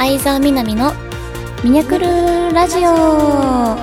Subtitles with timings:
[0.00, 0.94] 相沢みなみの
[1.62, 2.06] ミニャクル
[2.54, 3.76] ラジオ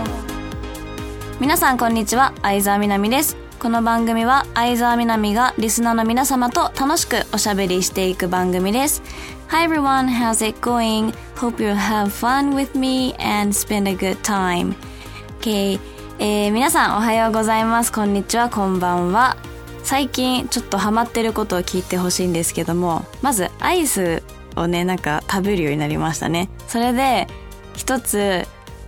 [1.40, 9.04] 皆さんこんにちは相沢みなみですこの番組は相沢みなみがリスナーの皆様と楽しくおしゃべりしていく番組です
[9.50, 11.14] Hi everyone, how's it going?
[11.36, 14.74] Hope you have fun with me and spend a good time.
[15.40, 15.80] Okay,
[16.18, 17.92] えー、皆さんおはようございます。
[17.94, 19.38] こんにちは、こんばんは。
[19.84, 24.24] 最近ちょっとハマってることを聞いてほしいんですけども、まずアイス
[24.58, 26.50] をね、なんか食べるようになりましたね。
[26.68, 27.28] それで、
[27.76, 28.48] 一つ、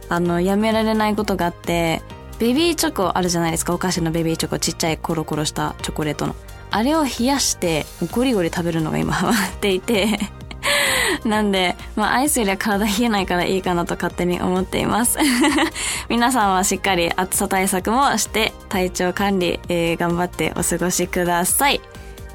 [0.10, 2.02] あの、やめられないことがあって、
[2.40, 3.74] ベビーチョコあるじゃないですか。
[3.74, 6.36] お菓子のベビーチョコ、ちっちゃいコロコロしたチョコレートの。
[6.72, 10.20] あれを冷やして、ゴリゴリ食べるのが今ハマっていて
[11.26, 15.18] なんで、まあ、アイスよりは体冷えないからいいかなと勝手に思っています。
[16.10, 21.82] 皆さんはしっかり暑さ対策もして、体調管理、えー、頑張ってお過ごしください。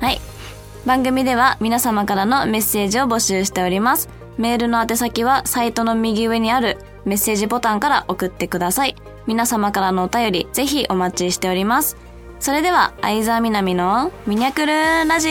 [0.00, 0.20] はい。
[0.86, 4.10] 番組では皆様からのメッセージを募集しております。
[4.36, 8.96] メールの宛先はサイトの右上にあるメッセージボタンから送ってください。
[9.26, 11.96] 皆様からのお便り、ぜひお待ちしております。
[12.38, 15.28] それでは、相沢みなみのミニャクルラジ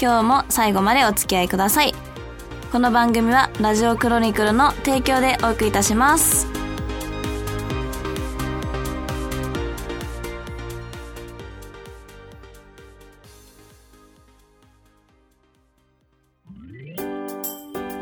[0.00, 1.94] 今日も最後までお付き合いください。
[2.72, 6.57] この番組はラジオクロニクルの提供でお送りいたします。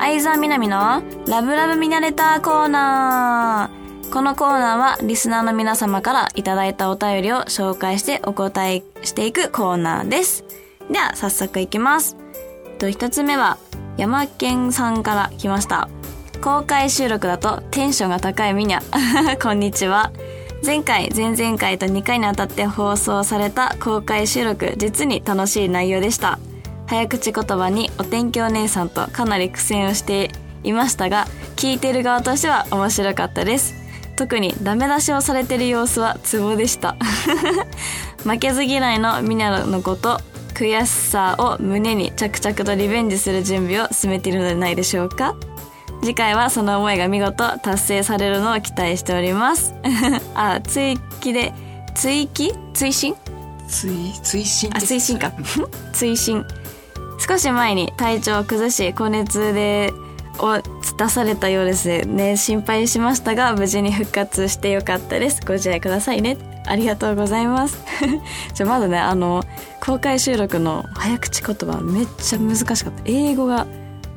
[0.07, 4.12] 相沢みなみのラブラブ見慣れたコーナー。
[4.12, 10.45] このコーナーはリスナーの皆様からいただいたお便りを紹介してお答えしていくコーナーです。
[10.89, 12.17] では早速いきます。
[12.79, 13.59] と一つ目は
[13.97, 15.89] 山県さんから来ました。
[16.41, 18.83] 公開収録だとテンションが高いみにゃ。
[19.43, 20.12] こんにちは。
[20.65, 26.39] 前回、前々回と2回にわたって放送された公開収録、実に楽しい内容でした。
[26.89, 30.31] 早口言葉にお天気お姉さんとかなり苦戦をして
[30.62, 33.75] いましたが、聞いてる側としては面白かったです。
[34.16, 36.97] 特にダメ出しをされてる様子はツボでした。
[38.25, 40.21] 負けず嫌いのミナのこと
[40.55, 45.37] 悔しさを胸に着々とリベンジする準備を進めているのではないでしょうか。
[46.03, 49.75] 次回はその思いが見事達成されるのを期待しております。
[50.34, 51.53] あ追記で
[51.94, 52.55] 追記？
[52.75, 53.15] 追伸？
[53.69, 55.32] 追追伸あ追伸か。
[55.93, 56.47] 追伸
[57.19, 59.93] 少し前に体調を崩し高熱で
[60.38, 60.60] を
[60.99, 62.37] 出されたようですね。
[62.37, 65.41] 心配しましたが無事に復活してよかったです。
[65.47, 66.37] ご自愛くださいね。
[66.66, 67.78] ありがとうございます。
[68.55, 69.44] じゃあまずねあの
[69.81, 72.91] 公開収録の早口言葉めっちゃ難しかった。
[73.05, 73.66] 英語が。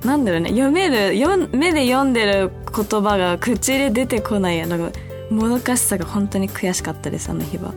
[0.04, 0.52] なんだろうね。
[0.52, 4.58] 読める読目で読んでる言葉が口で出てこない。
[4.58, 4.98] やなんか
[5.30, 7.74] もどかしさが本当に悔しかったですあの日は。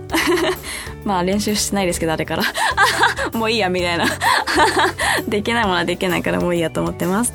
[1.05, 2.43] まあ練習してないですけどあれから。
[3.35, 4.07] もういいやみたいな。
[5.29, 7.35] できないものはできないからもういいやと思ってます。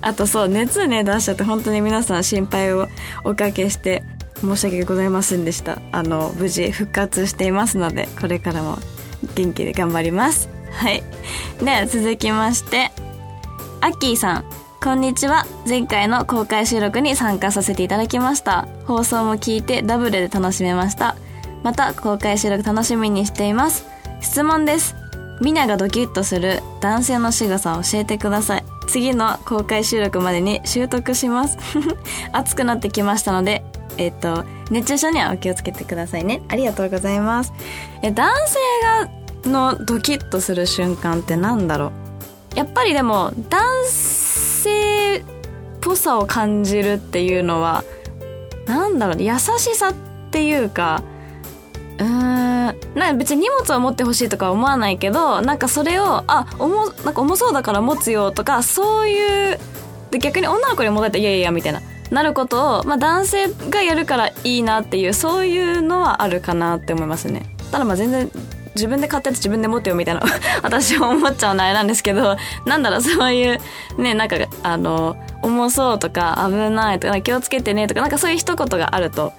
[0.00, 2.88] あとそう熱ね出しちゃって本当に皆さん心配を
[3.24, 4.02] おかけして
[4.40, 5.78] 申し訳ございませんでした。
[5.92, 8.78] あの無事復活していますのでこれからも
[9.34, 10.48] 元気で頑張ります。
[10.72, 11.02] はい。
[11.62, 12.90] では続きまして
[13.80, 14.61] アッキーさん。
[14.82, 15.46] こんにちは。
[15.64, 18.66] 前回の公開収録に参加させていただきました。
[18.84, 21.14] 放送も聞いてダブルで楽しめました。
[21.62, 23.86] また公開収録楽しみにしています。
[24.20, 24.96] 質問です。
[25.40, 28.64] みんながドキッとする男性の仕草を教えてください。
[28.88, 31.58] 次の公開収録までに習得します。
[32.32, 33.64] 暑くなってきましたので
[33.98, 36.42] えっ、と熱中症にはお気をつけてくださいね。
[36.48, 37.52] ありがとうございます。
[38.02, 38.58] え男性
[39.44, 41.92] がのドキッとする瞬間ってなんだろ
[42.56, 42.58] う？
[42.58, 44.21] やっぱりでも男性
[44.62, 45.24] 性っ
[45.80, 47.84] ぽさを感じるっていうのは
[48.66, 49.94] なんだろうね優しさっ
[50.30, 51.02] ていうか
[51.98, 59.58] うーんなん別に荷物を持ってほしいとか思わないけどなんかそれをあ重なんか重そうだから持つよとかそういう
[60.10, 61.80] で逆に女の子に戻っていやいやみたいな
[62.10, 67.56] なることを、まあ、男性がやるからいいなっていうそういうのはあるかなって思いますね。
[67.70, 68.30] ただまあ全然
[68.74, 70.22] 自分で買ったやつ自分で持ってよみたいな
[70.62, 73.58] 私は思っちゃうのあれなんですけどなんだろうそういう
[73.98, 79.32] ねなんかあの重そうとか危ないとか気をつけてねとかなんかそういう一言があると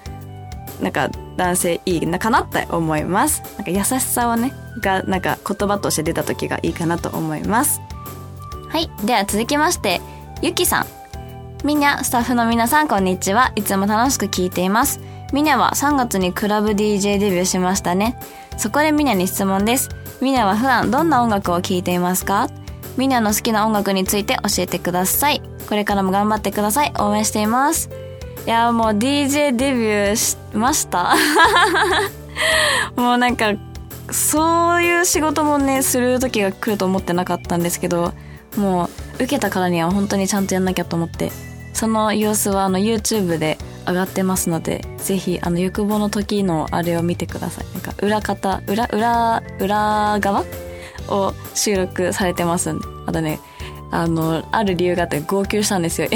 [0.80, 3.42] なんか男性いいのかなって思います。
[3.56, 7.80] なんか優しさをねがなんか言葉として出た時がいいかなと思います。
[8.68, 10.00] はいでは続きまして
[10.42, 10.86] ゆきさん。
[11.64, 13.52] みんなスタッフの皆さんこんにちは。
[13.56, 15.00] いつも楽しく聞いています。
[15.32, 18.16] みんなは3月にクラブ DJ デビューしましたね。
[18.56, 19.88] そこでみなに質問です。
[20.20, 22.48] みなは普段どんな音楽を聴いていますか？
[22.96, 25.42] みなの好きな音楽について教えてください。
[25.68, 26.92] これからも頑張ってください。
[26.98, 27.90] 応援しています。
[28.46, 31.14] いやもう DJ デビューしました？
[32.96, 33.52] もうなんか
[34.10, 38.12] そういう仕事もねする時が来ると思ってなかったんですけど
[38.56, 41.32] もう受けたからには本当にちゃんとやんなきゃと思って。
[41.72, 47.64] その様子はあの YouTube で上がってますのでぜひあの欲望の時のあれを見てください。
[47.72, 50.44] なんか裏方裏裏裏側？
[51.08, 52.86] を収録されてますんで。
[53.06, 53.38] あとね
[53.90, 56.08] あのある理由があって号泣したんですよ。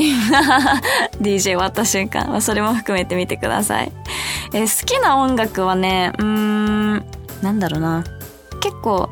[1.20, 3.92] DJ 終わった瞬間、まあ、それも含めて見てください。
[4.54, 6.94] え好きな音楽はねうーん
[7.42, 8.04] なんだろうな。
[8.60, 9.10] 結構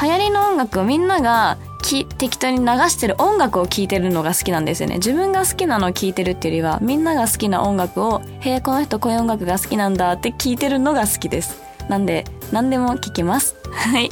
[0.00, 4.96] 流行りの音楽をみんながき適当に流してる音楽を聴いてるのが好きなんですよね。
[4.96, 11.60] 自分が好きなのを聴いてるっていうよりはみんなが好きな音楽を「へえこの人こういう音楽が好きなんだ」って聞いてるのが好きです。
[11.88, 13.54] なんで何でも聴きます。
[13.70, 14.10] はい。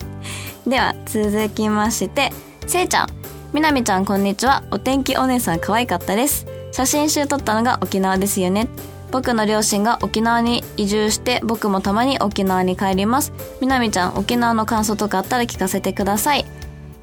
[0.66, 2.32] では続きまして
[2.66, 3.08] せいちゃん。
[3.52, 4.62] みなみちゃんこんにちは。
[4.70, 6.46] お天気お姉さん可愛かったです。
[6.72, 8.68] 写真集撮ったのが沖縄ですよね。
[9.10, 13.34] 僕の両親が沖縄に移住して僕もたまに沖縄に帰ります。
[13.60, 16.46] みなみちゃん沖縄の感想とかあったら聞かせてください。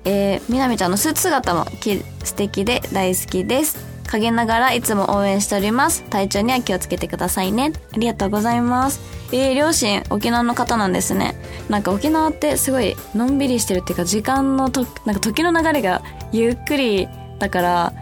[0.06, 3.78] えー、みなみちゃんのスーツ姿もき素敵で大好きです。
[4.10, 6.04] 陰ながらいつも応援しております。
[6.04, 7.74] 体調には気をつけてくださいね。
[7.94, 9.00] ありがとうございます。
[9.32, 11.36] えー、両親沖縄の方なんですね。
[11.70, 16.02] なんか沖縄ってすごいのんびりしてるっていうか時間のとなんか時の流れが
[16.32, 17.08] ゆっくり
[17.38, 17.94] だから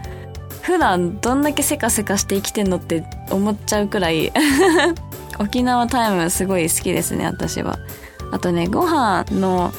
[0.62, 4.32] 普段どんだけせかせかして生きてんのって思っちゃうくらい。
[5.38, 7.78] 沖縄タイムすごい好きですね私は。
[8.32, 9.72] あとねご飯の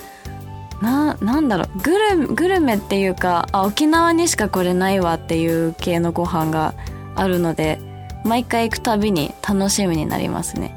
[0.82, 6.74] ななんだろうグルグルメっていうかあ沖縄にしかこれないわっていう系のご飯が
[7.16, 7.80] あるので
[8.24, 10.76] 毎回行くたびに楽しみになりますね。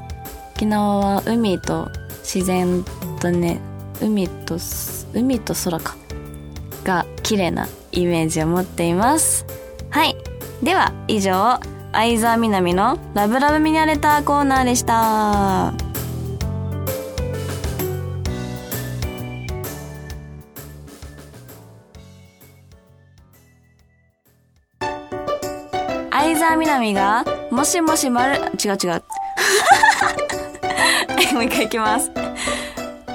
[0.57, 1.91] 沖縄は海と
[2.23, 2.85] 自然
[3.21, 3.61] とね
[4.01, 4.59] 海と
[5.13, 5.97] 海と空か
[6.85, 9.45] が綺麗なイメージを持っています。
[9.91, 10.17] はい。
[10.63, 11.59] では以上
[11.93, 15.92] 相沢みなみのラブラブミニャレターコーナーでした。
[26.33, 29.03] 相沢みなみがもしもしまる違う違う
[31.35, 32.11] もう一回いきます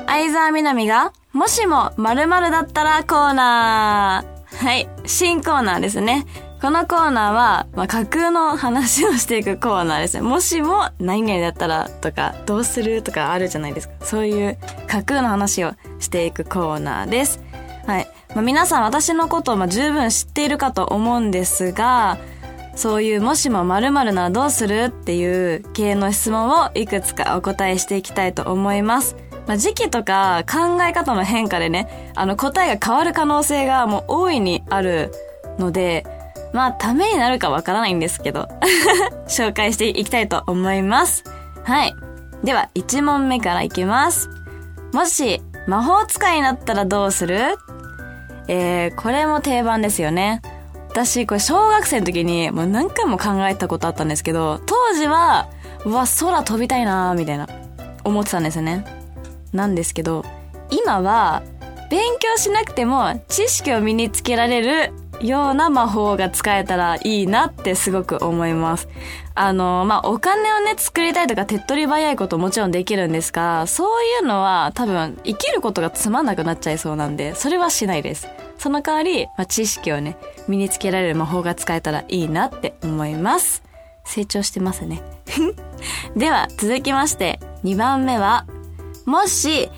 [0.06, 6.28] 相沢みなみがもしも〇〇だったらコーナーはい新コーナーですね
[6.62, 10.22] このコーナーは、まあ、架空の話をしていくコーナーですね。
[10.22, 13.94] もしも何々だったらとか、どうするとかあるじゃないですか。
[14.02, 17.40] そういう架空の話をしていくコーナーです。
[17.86, 18.08] はい。
[18.34, 22.18] まあ、皆さん私のことをまあ十分知っているかと思うんですが、
[22.78, 29.16] そういうもしも〇〇ならどうするっていう系の質問をいくつかお答えしていきたいと思います。
[29.48, 35.12] まあ、時期とか考え方の変化でね、あの答えが変わる可能性がもう大いにある
[35.58, 36.06] ので、
[36.54, 38.48] まあ、ためになるかわからないんですけど、
[39.28, 41.24] 紹介していきたいと思います。
[41.64, 41.96] はい。
[42.44, 44.30] では、1問目からいきます。
[44.94, 47.58] もし、魔法使いになったらどうする？
[48.48, 50.42] えー、これも定番ですよね。
[50.98, 55.48] 私、これ小学生の時にもう何回も考えたことあったんですけど、当時は、
[55.86, 57.48] うわ、空飛びたいなみたいな、
[58.04, 58.84] 思ってたんですよね。
[59.54, 60.26] なんですけど、
[60.72, 61.44] 今は、
[61.92, 64.92] 勉強しなくても知識を身につけられる
[65.22, 68.90] ような魔法が使えたらいいなってすごく思います。
[69.36, 78.28] あの、まあ、お金をね、作りたいとか手っ取り早いこともちろんできるんですが、そういうのは多分生きることがつまんなくなっちゃいそうなんで、それはしないです。
[78.58, 80.18] その代わり、まあ、知識をね、
[80.48, 83.64] 身につけられる魔法が使えたらいいなって思います。
[84.06, 85.02] 成長してますね。
[86.16, 88.46] では、続きまして、2番目は、
[89.06, 89.70] もし、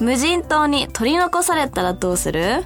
[0.00, 2.64] 無人島に取り残されたらどうする？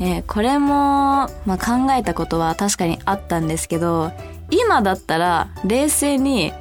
[0.00, 4.12] えーこれも、まあ、考えたことは確かにあったんですけど、
[4.50, 6.52] 今だったら冷静に、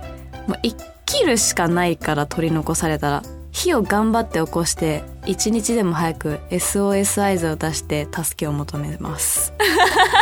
[0.47, 0.75] もう生
[1.05, 9.53] きるしかないから取り残されたら、火を頑張って起こして、一日でも早く SOS 合図を出して助けを求めます。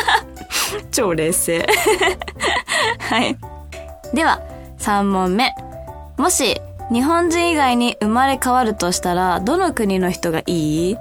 [0.92, 1.66] 超冷静。
[3.00, 3.38] はい。
[4.14, 4.42] では、
[4.80, 5.54] 3問目。
[6.18, 6.60] もし、
[6.92, 10.98] 日本人以外に生まれ変わるとしたら、どの国の人がいい？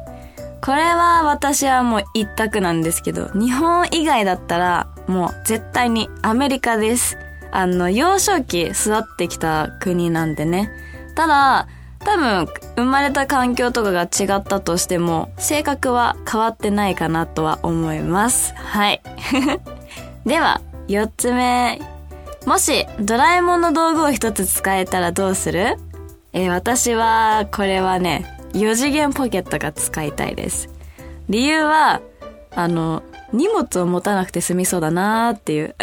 [0.65, 7.19] これは私はもう一択なんですけど、日本以外だったらもう絶対にアメリカです。
[7.53, 10.71] あの、幼少期育ってきた国なんでね。
[11.15, 11.69] ただ、
[12.05, 18.55] 多分、生まれた環境とかが違ったとしても、性格は変わってないかなとは思います。
[18.57, 19.01] はい。
[20.27, 21.81] では、四つ目。
[22.47, 25.79] もし、ドラえもんの道具を一つ使えたらどうする？
[26.35, 30.69] えー私は、これはね、4次元ポケットが使いたいです。
[31.29, 32.01] 理由は、
[32.55, 35.75] あの、荷物を持たなくて済みそうだなーっていう。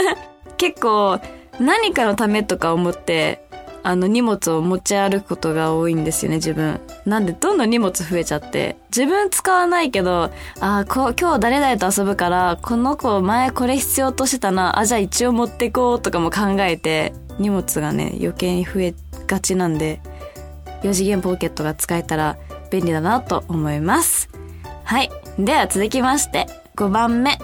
[0.56, 1.20] 結構、
[1.60, 3.45] 何かのためとか思って、
[3.88, 6.80] あの荷物を持ち歩くことが多いんですよね、自分。
[7.04, 8.76] なんでどんどん荷物増えちゃって。
[8.88, 18.94] 自分使わないけど、ああ、今日誰々と遊ぶから、この子前これ必要としてたな、あ、じゃあ一応持ってこうとかも考えて、荷物がね、余計に増え
[19.28, 20.00] がちなんで、
[20.82, 22.38] 4次元ポケットが使えたら
[22.72, 24.28] 便利だなと思います。
[24.82, 25.10] はい。
[25.38, 27.38] では続きまして、5番目。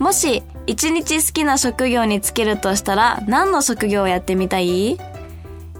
[0.00, 4.98] もし、一日好きな職業に就けるとしたら、何の職業をやってみたい？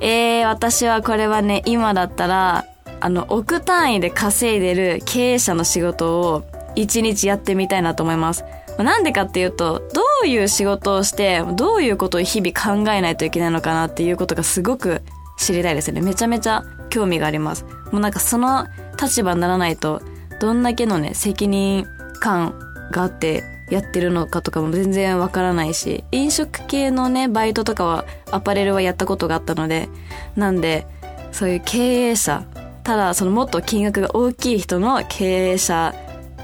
[0.00, 2.66] えー、私はこれはね、今だったら、
[3.00, 8.44] あの、億単位で稼いでる経営者の仕事を一日やってみたいなと思います。
[8.78, 15.02] なんでかっていうと、どういう仕事をして、どういうことを日々考えないといけないのかなっていうことがすごく
[15.38, 16.00] 知りたいですね。
[16.00, 17.64] めちゃめちゃ興味があります。
[17.92, 18.66] もうなんかその
[19.00, 20.02] 立場にならないと、
[20.40, 21.86] どんだけのね、責任
[22.20, 22.58] 感
[22.90, 29.88] があってやってるのかとかも全然わからないし、飲食系のね、バイトとかは、アパレルはやったことがあったので、
[30.36, 30.86] なんで、
[31.32, 32.44] そういう経営者、
[32.84, 35.94] ただそのもっと金額が大きい人の経営者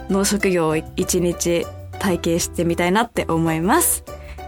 [0.08, 1.66] の職業を一日
[1.98, 4.02] 体験してみたいなって思います。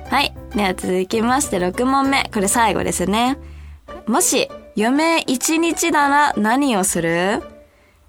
[0.09, 0.35] はい。
[0.55, 2.31] では続きまして6問目。
[2.33, 3.39] これ最後ですね。
[4.07, 7.43] もし、余命1日なら何をする？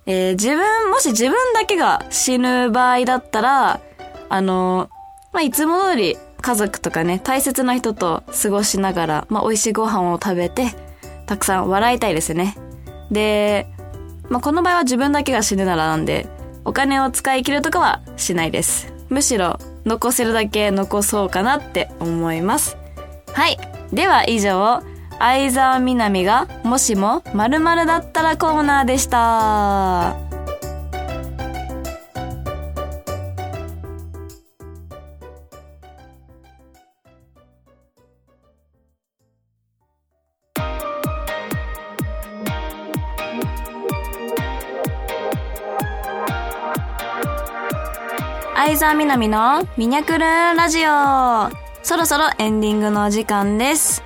[0.06, 3.82] えー、自分、もし自分だけが死ぬ場合だったら、
[4.30, 4.90] あの、
[5.32, 10.76] まあ、いつも通り家族とかね、大切な人と過ごしながら、まあ、美味しいご飯を食べて、
[11.26, 12.58] たくさん笑いたいですね。
[13.12, 13.68] で、
[14.30, 16.28] まあ、この場合は自分だけが死ぬならなんで、
[16.66, 18.94] お金を使い切るとかはしないです。
[19.10, 22.78] むしろ、残せるだけ残そうかなって思います。
[23.34, 23.58] はい。
[23.92, 24.82] では以上、
[25.20, 30.33] 相沢みなみがもしも〇〇だったらコーナーでした。
[48.63, 51.51] 相沢みなみのミニャクルラジオ
[51.83, 54.03] そろそろエンディングの時間です。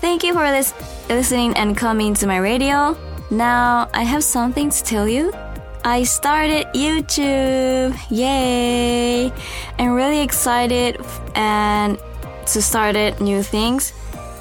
[0.00, 0.74] Thank you for this,
[1.08, 2.96] listening and coming to my radio.
[3.30, 5.32] Now I have something to tell you.
[5.84, 7.94] I started YouTube.
[8.10, 9.32] Yay!
[9.78, 11.00] I'm really excited
[11.34, 11.98] and
[12.46, 13.92] to start it new things.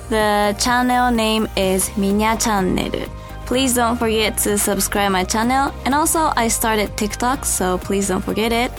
[0.10, 3.10] The channel name is Minya Channel.
[3.46, 5.74] Please don't forget to subscribe my channel.
[5.86, 8.72] And also I started TikTok, so please don't forget it.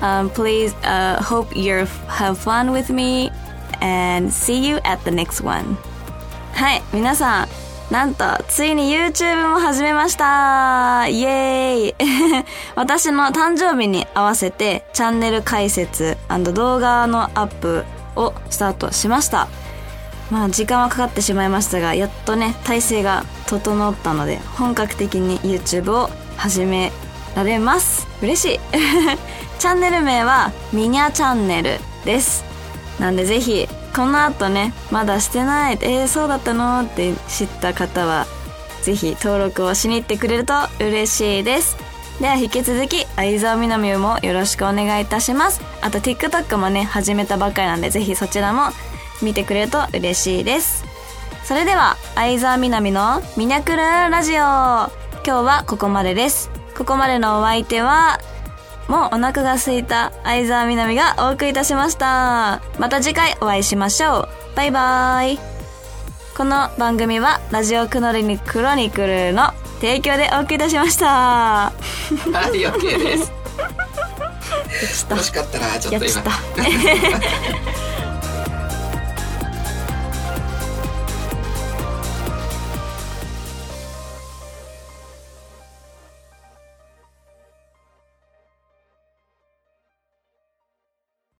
[0.00, 3.30] Um, please uh, hope you have fun with me
[3.80, 5.76] and see you at the next one.
[6.52, 7.48] はい、皆さん、
[7.90, 16.16] なんと、ついに YouTube も始めましたイエーイ私の誕生日に合わせてチャンネル解説
[16.54, 17.84] 動画のアップ
[18.16, 19.48] をスタートしました。
[20.30, 26.90] まあ時間はかかってしまいましたが、やっとね、体制が整ったので、本格的に YouTube を始め
[27.36, 28.08] られます。
[28.22, 28.60] 嬉しい
[29.60, 32.44] チャンネル名はミニャチャンネルです。
[32.98, 38.26] なんでぜひ、この後ね、まだしてない、えー、そうだったのって知った方は、
[38.82, 41.76] ぜひ登録をしに行ってくれると嬉しいです。
[42.20, 45.60] では引き続き、相沢みなみもよろしくお願いいたします。
[45.82, 48.70] あと TikTok もね、始めたばっかりなんで、ぜひそちらも
[49.20, 50.84] 見てくれると嬉しいです。
[51.44, 54.36] それでは、相沢みなみのミニャクルラジオ。
[54.36, 54.90] 今
[55.24, 56.55] 日はここまでです。
[56.76, 58.20] ここまでのお相手は、
[58.86, 62.60] もうお腹が空いた相沢みなみがお送りいたしました。
[62.78, 64.28] また次回お会いしましょう。
[64.54, 65.38] バイバイ。
[66.36, 71.06] この番組はラジオクノリニクロニクルの提供でお送りいたしました。
[71.06, 71.72] は
[72.54, 73.32] い、OK です。
[75.08, 76.22] 欲しかったらちょっと今。